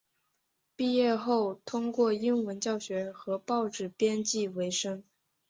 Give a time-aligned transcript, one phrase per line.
[0.75, 5.03] 毕业后通过英文教学和报纸编辑维生。